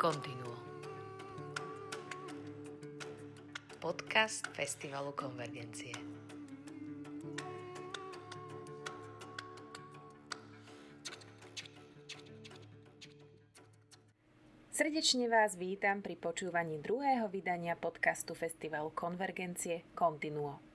[0.00, 0.56] Continuo.
[3.84, 5.92] Podcast Festivalu Konvergencie.
[14.72, 20.69] Srdečne vás vítam pri počúvaní druhého vydania podcastu Festivalu Konvergencie Continuo.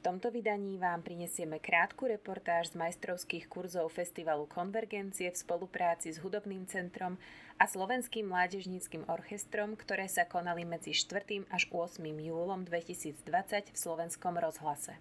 [0.00, 6.16] V tomto vydaní vám prinesieme krátku reportáž z majstrovských kurzov Festivalu Konvergencie v spolupráci s
[6.24, 7.20] Hudobným centrom
[7.60, 11.44] a Slovenským mládežníckým orchestrom, ktoré sa konali medzi 4.
[11.52, 12.00] až 8.
[12.00, 14.96] júlom 2020 v Slovenskom rozhlase.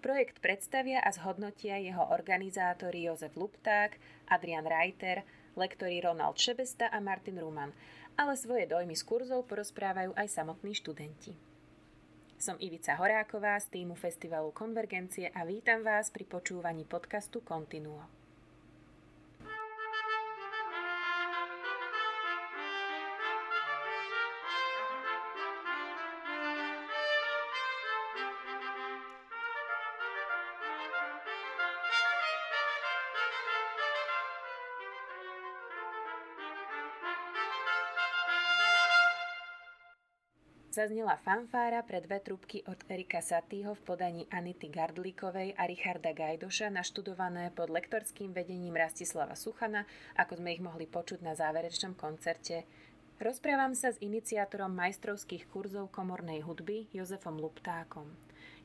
[0.00, 4.00] Projekt predstavia a zhodnotia jeho organizátori Jozef Lupták,
[4.32, 5.28] Adrian Reiter,
[5.60, 7.76] lektori Ronald Šebesta a Martin Ruman,
[8.16, 11.53] ale svoje dojmy z kurzov porozprávajú aj samotní študenti.
[12.44, 18.04] Som Ivica Horáková z týmu Festivalu Konvergencie a vítam vás pri počúvaní podcastu Continuo.
[40.74, 46.66] Zaznela fanfára pre dve trubky od Erika Satýho v podaní Anity Gardlíkovej a Richarda Gajdoša
[46.66, 49.86] naštudované pod lektorským vedením Rastislava Suchana,
[50.18, 52.66] ako sme ich mohli počuť na záverečnom koncerte.
[53.22, 58.10] Rozprávam sa s iniciátorom majstrovských kurzov komornej hudby Jozefom Luptákom.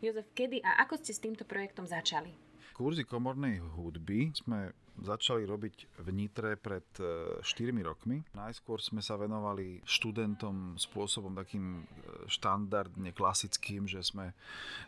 [0.02, 2.34] Jozef, kedy a ako ste s týmto projektom začali?
[2.74, 8.22] Kurzy komornej hudby sme začali robiť v Nitre pred 4 e, rokmi.
[8.36, 11.84] Najskôr sme sa venovali študentom spôsobom takým e,
[12.28, 14.36] štandardne klasickým, že sme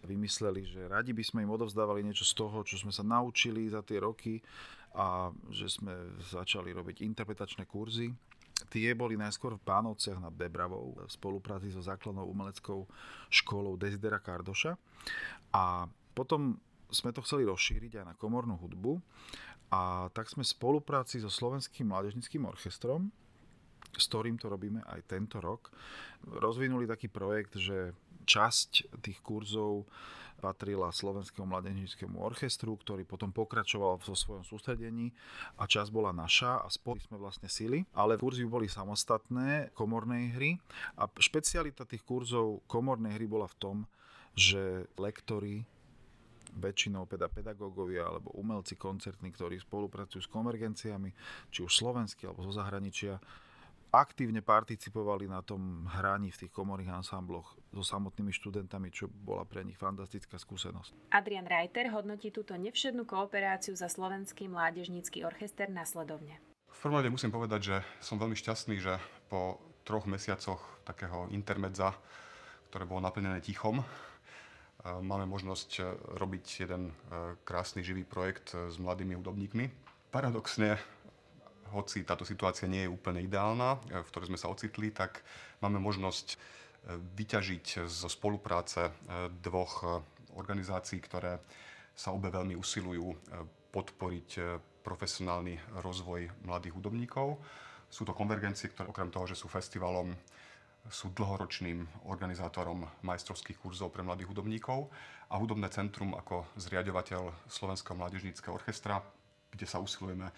[0.05, 3.81] vymysleli, že radi by sme im odovzdávali niečo z toho, čo sme sa naučili za
[3.81, 4.39] tie roky
[4.95, 8.11] a že sme začali robiť interpretačné kurzy.
[8.69, 12.85] Tie boli najskôr v Pánovciach nad Bebravou v spolupráci so základnou umeleckou
[13.31, 14.77] školou Desidera Kardoša.
[15.55, 18.99] A potom sme to chceli rozšíriť aj na komornú hudbu
[19.71, 23.07] a tak sme v spolupráci so Slovenským mládežnickým orchestrom,
[23.95, 25.71] s ktorým to robíme aj tento rok,
[26.27, 27.95] rozvinuli taký projekt, že
[28.27, 29.87] časť tých kurzov
[30.41, 35.13] patrila Slovenskému mládežnickému orchestru, ktorý potom pokračoval vo svojom sústredení
[35.61, 40.51] a časť bola naša a spolu sme vlastne sily, ale kurzy boli samostatné komornej hry
[40.97, 43.77] a špecialita tých kurzov komornej hry bola v tom,
[44.33, 45.61] že lektory
[46.51, 51.09] väčšinou teda pedagógovia alebo umelci koncertní, ktorí spolupracujú s konvergenciami,
[51.49, 53.19] či už slovenskí alebo zo zahraničia,
[53.91, 59.67] aktívne participovali na tom hraní v tých komorných ansámbloch so samotnými študentami, čo bola pre
[59.67, 61.11] nich fantastická skúsenosť.
[61.11, 66.39] Adrian Reiter hodnotí túto nevšednú kooperáciu za Slovenský mládežnícky orchester nasledovne.
[66.71, 68.95] V prvom rade musím povedať, že som veľmi šťastný, že
[69.27, 71.91] po troch mesiacoch takého intermedza,
[72.71, 73.83] ktoré bolo naplnené tichom,
[74.85, 75.81] máme možnosť e,
[76.17, 76.93] robiť jeden e,
[77.45, 79.69] krásny živý projekt e, s mladými hudobníkmi.
[80.09, 80.75] Paradoxne,
[81.71, 85.23] hoci táto situácia nie je úplne ideálna, v ktorej sme sa ocitli, tak
[85.63, 86.35] máme možnosť
[87.15, 88.91] vyťažiť zo spolupráce
[89.39, 90.03] dvoch
[90.35, 91.39] organizácií, ktoré
[91.95, 93.15] sa obe veľmi usilujú
[93.71, 94.29] podporiť
[94.83, 97.39] profesionálny rozvoj mladých hudobníkov.
[97.87, 100.11] Sú to konvergencie, ktoré okrem toho, že sú festivalom
[100.89, 104.89] sú dlhoročným organizátorom majstrovských kurzov pre mladých hudobníkov
[105.29, 108.99] a Hudobné centrum ako zriadovateľ Slovenského mládežníckého orchestra,
[109.51, 110.31] kde sa usilujeme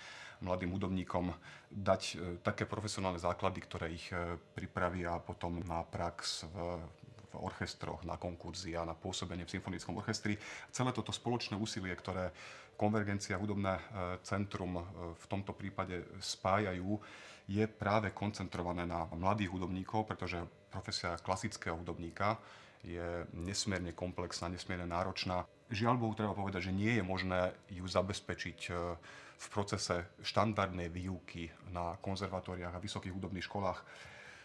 [0.44, 1.32] mladým hudobníkom
[1.72, 6.84] dať e, také profesionálne základy, ktoré ich e, pripravia potom na prax v,
[7.34, 10.38] v orchestroch, na konkurzy a na pôsobenie v symfonickom orchestri.
[10.70, 12.30] Celé toto spoločné úsilie, ktoré
[12.78, 13.84] Konvergencia Hudobné e,
[14.22, 14.82] centrum
[15.18, 17.02] v tomto prípade spájajú,
[17.50, 20.40] je práve koncentrované na mladých hudobníkov, pretože
[20.72, 22.40] profesia klasického hudobníka
[22.84, 25.48] je nesmierne komplexná, nesmierne náročná.
[25.72, 28.72] Žiaľ Bohu, treba povedať, že nie je možné ju zabezpečiť e,
[29.44, 33.80] v procese štandardnej výuky na konzervatóriách a vysokých hudobných školách.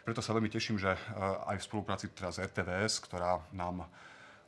[0.09, 1.01] Preto sa veľmi teším, že e,
[1.53, 3.85] aj v spolupráci teraz RTVS, ktorá nám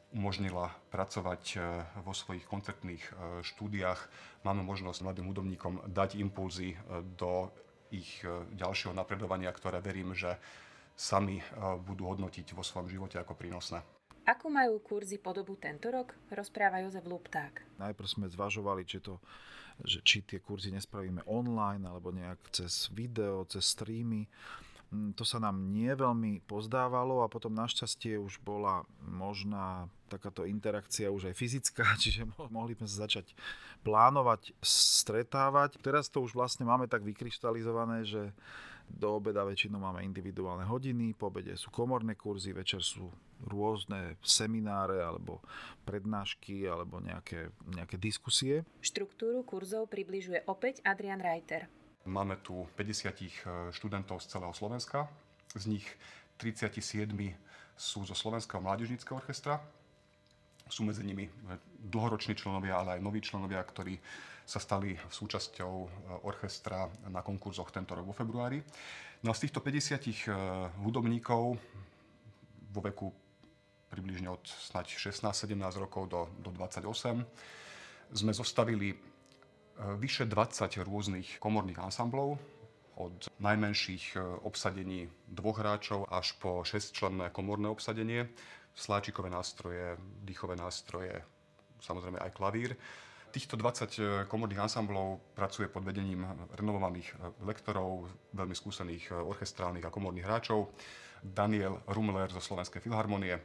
[0.09, 1.57] umožnila pracovať e,
[2.01, 3.05] vo svojich koncertných
[3.45, 4.01] štúdiách,
[4.41, 6.81] máme možnosť mladým hudobníkom dať impulzy
[7.21, 7.53] do
[7.93, 8.25] ich
[8.57, 10.33] ďalšieho napredovania, ktoré verím, že
[10.97, 11.45] sami
[11.85, 13.85] budú hodnotiť vo svojom živote ako prínosné.
[14.25, 17.61] Ako majú kurzy podobu tento rok, rozpráva Jozef Lupták.
[17.77, 19.21] Najprv sme zvažovali, či, to,
[19.85, 24.25] že či tie kurzy nespravíme online alebo nejak cez video, cez streamy.
[24.91, 31.15] Mm, to sa nám nie veľmi pozdávalo a potom našťastie už bola možná takáto interakcia
[31.15, 33.31] už aj fyzická, čiže mohli sme sa začať
[33.87, 35.79] plánovať, stretávať.
[35.79, 38.35] Teraz to už vlastne máme tak vykryštalizované, že
[38.91, 43.07] Do obeda väčšinou máme individuálne hodiny, po obede sú komorné kurzy, večer sú
[43.47, 45.39] rôzne semináre alebo
[45.87, 48.67] prednášky alebo nejaké, nejaké diskusie.
[48.83, 51.71] Štruktúru kurzov približuje opäť Adrian Reiter.
[52.09, 55.05] Máme tu 50 študentov z celého Slovenska,
[55.53, 55.87] z nich
[56.41, 57.13] 37
[57.77, 59.61] sú zo Slovenského mládežníckého orchestra,
[60.71, 61.29] sú medzi nimi
[61.83, 64.01] dlhoroční členovia, ale aj noví členovia, ktorí
[64.47, 65.89] sa stali súčasťou e,
[66.27, 68.63] orchestra na konkurzoch tento rok vo februári.
[69.23, 70.13] No a z týchto 50 e,
[70.83, 71.59] hudobníkov
[72.71, 73.11] vo veku
[73.91, 76.87] približne od snať 16-17 rokov do, do 28
[78.15, 78.95] sme zostavili
[79.97, 82.37] vyše 20 rôznych komorných ansamblov,
[83.01, 88.29] od najmenších obsadení dvoch hráčov až po 6-členné komorné obsadenie
[88.75, 91.23] sláčikové nástroje, dýchové nástroje,
[91.81, 92.77] samozrejme aj klavír.
[93.31, 96.27] Týchto 20 eh, komorných ansamblov pracuje pod vedením
[96.59, 97.17] renovovaných eh,
[97.47, 100.75] lektorov, veľmi skúsených eh, orchestrálnych a komorných hráčov.
[101.21, 103.37] Daniel Rumler zo Slovenskej filharmonie,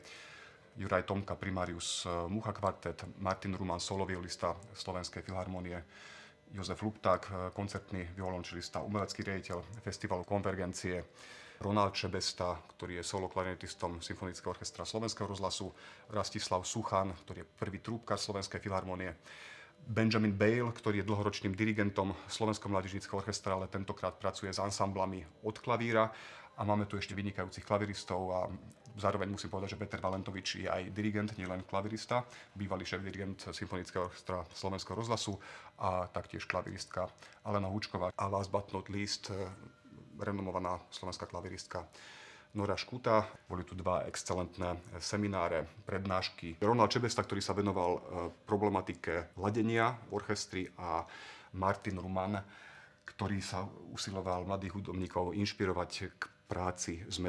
[0.80, 5.76] Juraj Tomka, primarius Mucha kvartet, Martin Ruman, soloviolista Slovenskej filharmonie,
[6.54, 11.02] Jozef Lupták, koncertný violončelista, umelecký riaditeľ festivalu Konvergencie,
[11.64, 15.72] Ronald Čebesta, ktorý je solo klarinetistom Symfonického orchestra Slovenského rozhlasu,
[16.12, 19.16] Rastislav Suchan, ktorý je prvý trúbkar Slovenskej filharmonie,
[19.86, 25.56] Benjamin Bale, ktorý je dlhoročným dirigentom Slovenského mládežníckého orchestra, ale tentokrát pracuje s ansamblami od
[25.62, 26.10] klavíra.
[26.58, 28.40] A máme tu ešte vynikajúcich klaviristov a
[28.98, 32.24] zároveň musím povedať, že Peter Valentovič je aj dirigent, nielen klavirista,
[32.56, 35.36] bývalý šéf dirigent Symfonického orchestra Slovenského rozhlasu
[35.80, 37.12] a taktiež klaviristka
[37.44, 38.12] Alena Hučková.
[38.16, 39.32] A last but not least
[40.20, 41.84] renomovaná slovenská klaviristka
[42.56, 43.28] Nora Škuta.
[43.52, 46.56] Boli tu dva excelentné semináre, prednášky.
[46.64, 48.02] Ronald Čebesta, ktorý sa venoval e,
[48.48, 51.04] problematike ladenia v orchestri a
[51.60, 52.40] Martin Ruman,
[53.04, 57.20] ktorý sa usiloval mladých hudobníkov inšpirovať k práci s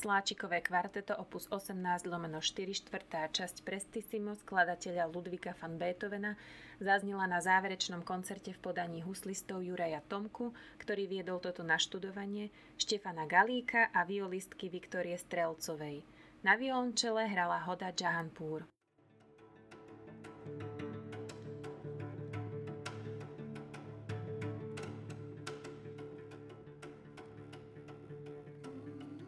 [0.00, 1.76] Sláčikové kvarteto opus 18
[2.08, 6.40] lomeno 4 štvrtá časť Prestissimo skladateľa Ludvika van Beethovena
[6.80, 12.48] zaznila na záverečnom koncerte v podaní huslistov Juraja Tomku, ktorý viedol toto naštudovanie,
[12.80, 16.00] Štefana Galíka a violistky Viktorie Strelcovej.
[16.48, 18.64] Na violončele hrala Hoda Jahanpur.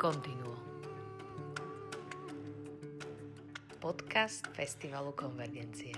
[0.00, 0.41] Continuo.
[3.82, 5.90] Podcast Festivalu Konvergencie.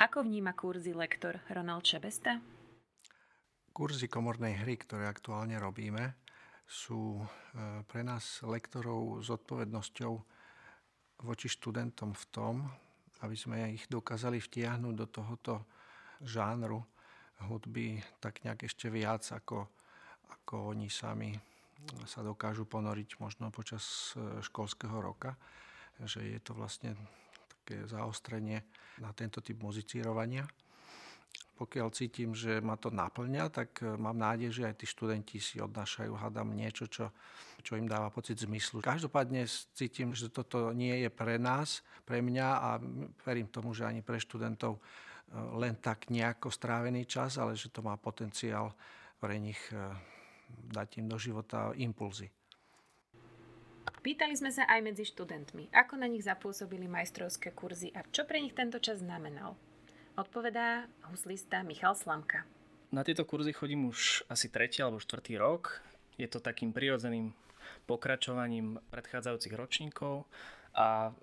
[0.00, 2.40] Ako vníma kurzy lektor Ronald Čebesta?
[3.76, 6.16] Kurzy komornej hry, ktoré aktuálne robíme,
[6.64, 7.24] sú e,
[7.84, 10.12] pre nás lektorov s odpovednosťou
[11.28, 12.54] voči študentom v tom,
[13.20, 15.68] aby sme ich dokázali vtiahnuť do tohoto
[16.24, 16.88] žánru
[17.46, 19.66] hudby tak nejak ešte viac, ako,
[20.30, 21.34] ako oni sami
[22.06, 25.34] sa dokážu ponoriť možno počas e, školského roka.
[25.98, 26.94] Že je to vlastne
[27.62, 28.62] také zaostrenie
[29.02, 30.46] na tento typ muzicírovania.
[31.52, 35.58] Pokiaľ cítim, že ma to naplňa, tak e, mám nádej, že aj tí študenti si
[35.58, 37.10] odnášajú, hádam, niečo, čo,
[37.62, 38.82] čo im dáva pocit zmyslu.
[38.82, 42.68] Každopádne cítim, že toto nie je pre nás, pre mňa a
[43.26, 44.78] verím tomu, že ani pre študentov
[45.32, 48.76] len tak nejako strávený čas, ale že to má potenciál
[49.16, 49.76] pre nich e,
[50.72, 52.28] dať im do života impulzy.
[54.02, 58.42] Pýtali sme sa aj medzi študentmi, ako na nich zapôsobili majstrovské kurzy a čo pre
[58.42, 59.54] nich tento čas znamenal.
[60.18, 62.42] Odpovedá huslista Michal Slamka.
[62.92, 65.80] Na tieto kurzy chodím už asi tretí alebo štvrtý rok.
[66.18, 67.32] Je to takým prirodzeným
[67.86, 70.26] pokračovaním predchádzajúcich ročníkov
[70.76, 71.14] a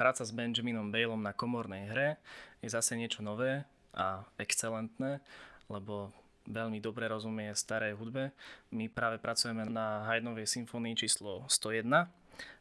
[0.00, 2.16] práca s Benjaminom Baleom na komornej hre
[2.64, 5.20] je zase niečo nové a excelentné,
[5.68, 6.08] lebo
[6.48, 8.32] veľmi dobre rozumie starej hudbe.
[8.72, 12.08] My práve pracujeme na Haydnovej symfónii číslo 101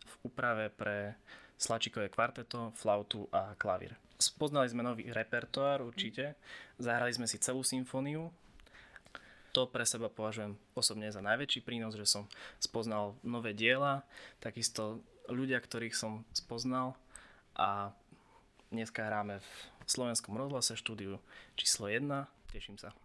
[0.03, 1.15] v úprave pre
[1.55, 3.95] slačikové kvarteto, flautu a klavír.
[4.19, 6.35] Spoznali sme nový repertoár určite,
[6.75, 8.35] zahrali sme si celú symfóniu.
[9.55, 12.27] To pre seba považujem osobne za najväčší prínos, že som
[12.59, 14.03] spoznal nové diela,
[14.43, 14.99] takisto
[15.31, 16.99] ľudia, ktorých som spoznal
[17.59, 17.91] a
[18.71, 19.49] dneska hráme v
[19.83, 21.19] slovenskom rozhlase štúdiu
[21.59, 22.07] číslo 1.
[22.55, 22.95] Teším sa.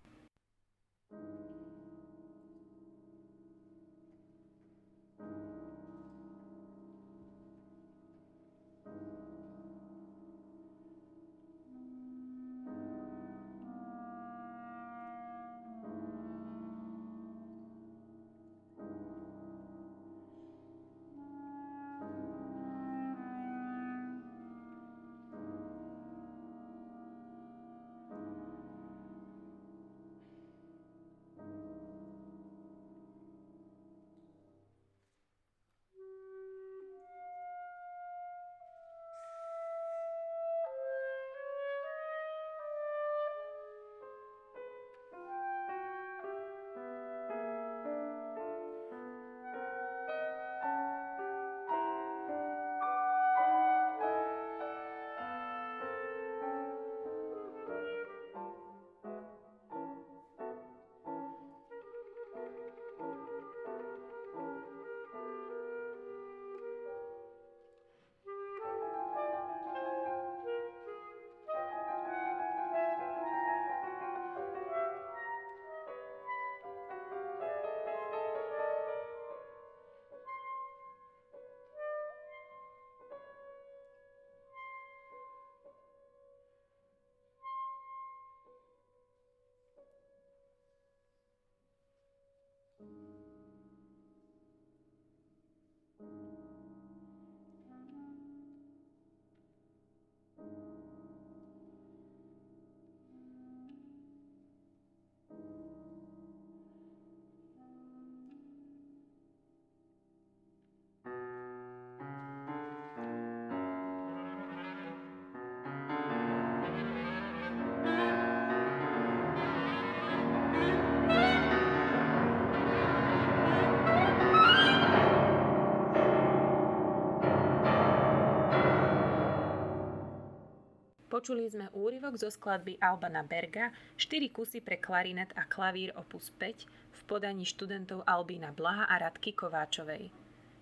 [131.24, 136.68] Počuli sme úryvok zo skladby Albana Berga, 4 kusy pre klarinet a klavír opus 5
[136.68, 140.12] v podaní študentov Albína Blaha a Radky Kováčovej.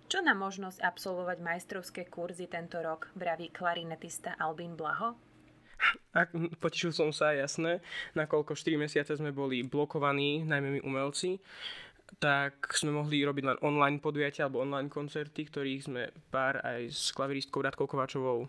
[0.07, 5.19] Čo na možnosť absolvovať majstrovské kurzy tento rok, vraví klarinetista Albín Blaho?
[6.15, 6.31] Ak,
[6.63, 7.83] potešil som sa, jasné,
[8.15, 11.43] nakoľko 4 mesiace sme boli blokovaní, najmä my umelci,
[12.23, 17.11] tak sme mohli robiť len online podujatia alebo online koncerty, ktorých sme pár aj s
[17.11, 18.47] klaviristkou Radkou Kováčovou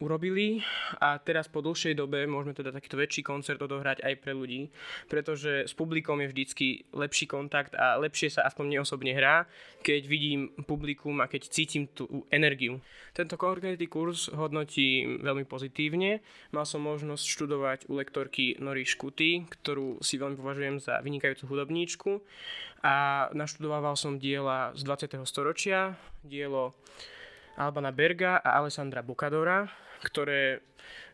[0.00, 0.64] urobili
[0.98, 4.72] a teraz po dlhšej dobe môžeme teda takýto väčší koncert odohrať aj pre ľudí,
[5.06, 6.66] pretože s publikom je vždycky
[6.96, 9.44] lepší kontakt a lepšie sa aspoň mne osobne hrá,
[9.84, 12.80] keď vidím publikum a keď cítim tú energiu.
[13.12, 16.24] Tento konkrétny kurz hodnotí veľmi pozitívne.
[16.50, 22.24] Mal som možnosť študovať u lektorky Nori Škuty, ktorú si veľmi považujem za vynikajúcu hudobníčku
[22.80, 25.20] a naštudovával som diela z 20.
[25.28, 26.72] storočia, dielo
[27.60, 29.68] Albana Berga a Alessandra Bocadora,
[30.02, 30.64] ktoré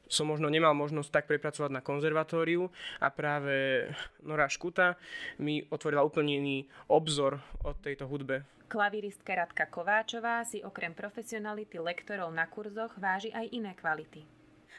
[0.06, 2.70] som možno nemal možnosť tak prepracovať na konzervatóriu
[3.02, 3.90] a práve
[4.22, 4.94] Nora Škuta
[5.42, 8.46] mi otvorila úplne iný obzor od tejto hudbe.
[8.66, 14.26] Klaviristka Radka Kováčová si okrem profesionality lektorov na kurzoch váži aj iné kvality.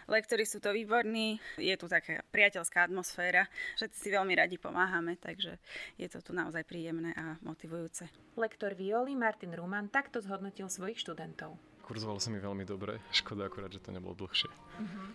[0.07, 3.43] Lektori sú to výborní, je tu taká priateľská atmosféra,
[3.75, 5.59] všetci si veľmi radi pomáhame, takže
[5.99, 8.07] je to tu naozaj príjemné a motivujúce.
[8.39, 11.59] Lektor violi Martin Ruman takto zhodnotil svojich študentov.
[11.87, 14.51] Kurzovalo sa mi veľmi dobre, škoda akurát, že to nebolo dlhšie.
[14.51, 15.07] Uh-huh.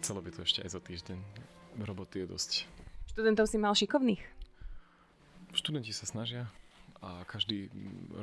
[0.00, 1.20] Chcelo by to ešte aj za týždeň.
[1.84, 2.64] Roboty je dosť.
[3.12, 4.24] Študentov si mal šikovných?
[5.52, 6.48] Študenti sa snažia
[7.04, 7.68] a každý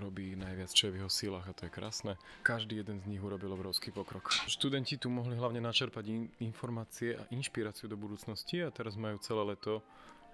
[0.02, 2.18] robí najviac, čo je v jeho sílach a to je krásne.
[2.42, 4.34] Každý jeden z nich urobil obrovský pokrok.
[4.50, 9.56] Študenti tu mohli hlavne načerpať in- informácie a inšpiráciu do budúcnosti a teraz majú celé
[9.56, 9.86] leto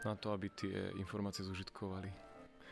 [0.01, 2.30] na to, aby tie informácie zužitkovali.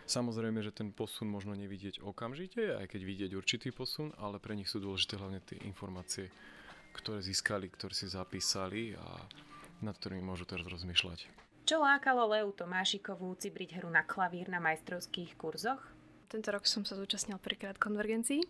[0.10, 4.66] Samozrejme, že ten posun možno nevidieť okamžite, aj keď vidieť určitý posun, ale pre nich
[4.66, 6.34] sú dôležité hlavne tie informácie,
[6.98, 9.06] ktoré získali, ktoré si zapísali a
[9.86, 11.30] nad ktorými môžu teraz rozmýšľať.
[11.70, 15.78] Čo lákalo Leu Tomášikovú cibriť hru na klavír na majstrovských kurzoch?
[16.26, 18.42] Tento rok som sa zúčastnil prvýkrát konvergencií.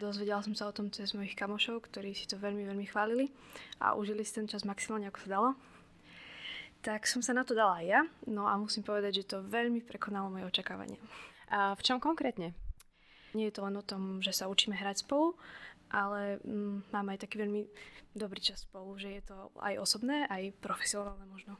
[0.00, 3.28] Dozvedela som sa o tom cez mojich kamošov, ktorí si to veľmi, veľmi chválili
[3.76, 5.48] a užili si ten čas maximálne ako sa dalo.
[6.84, 9.80] Tak som sa na to dala aj ja, no a musím povedať, že to veľmi
[9.80, 11.00] prekonalo moje očakávania.
[11.48, 12.52] A v čom konkrétne?
[13.32, 15.32] Nie je to len o tom, že sa učíme hrať spolu,
[15.88, 17.64] ale mm, máme aj taký veľmi
[18.12, 21.56] dobrý čas spolu, že je to aj osobné, aj profesionálne možno.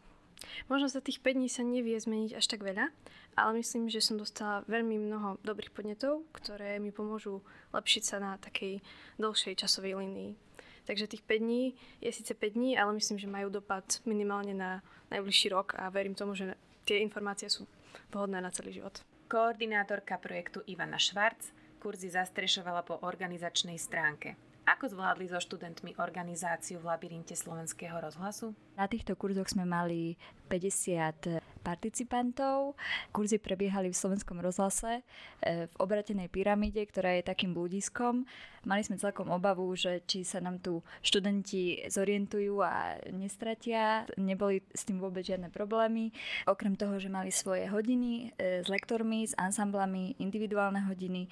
[0.69, 2.93] Možno za tých 5 dní sa nevie zmeniť až tak veľa,
[3.33, 7.41] ale myslím, že som dostala veľmi mnoho dobrých podnetov, ktoré mi pomôžu
[7.73, 8.85] lepšiť sa na takej
[9.17, 10.37] dlhšej časovej línii.
[10.85, 14.85] Takže tých 5 dní je síce 5 dní, ale myslím, že majú dopad minimálne na
[15.09, 17.65] najbližší rok a verím tomu, že tie informácie sú
[18.13, 19.01] vhodné na celý život.
[19.29, 24.41] Koordinátorka projektu Ivana Švarc kurzy zastrešovala po organizačnej stránke.
[24.65, 28.57] Ako zvládli so študentmi organizáciu v labyrinte slovenského rozhlasu?
[28.81, 30.17] Na týchto kurzoch sme mali
[30.49, 32.77] 50 participantov.
[33.17, 35.01] Kurzy prebiehali v slovenskom rozhlase
[35.41, 38.29] e, v obratenej pyramíde, ktorá je takým bludiskom.
[38.65, 44.09] Mali sme celkom obavu, že či sa nám tu študenti zorientujú a nestratia.
[44.17, 46.13] Neboli s tým vôbec žiadne problémy.
[46.49, 51.29] Okrem toho, že mali svoje hodiny e, s lektormi, s ansamblami, individuálne hodiny,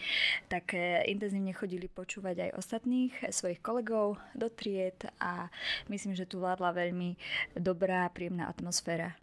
[0.48, 5.48] tak e, intenzívne chodili počúvať aj ostatných svojich kolegov do tried a
[5.88, 7.16] myslím, že tu vládla veľmi
[7.56, 9.16] dobrá, príjemná atmosféra.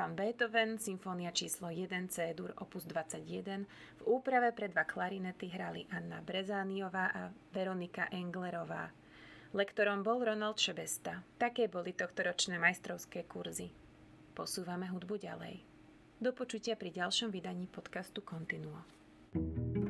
[0.00, 3.68] Van Beethoven, symfónia číslo 1 C-dur opus 21.
[4.00, 8.88] V úprave pre dva klarinety hrali Anna Brezániová a Veronika Englerová.
[9.52, 11.20] Lektorom bol Ronald Šebesta.
[11.36, 13.76] Také boli tohtoročné majstrovské kurzy.
[14.32, 15.60] Posúvame hudbu ďalej.
[16.16, 18.80] Do počutia pri ďalšom vydaní podcastu Continuo.
[19.36, 19.89] thank you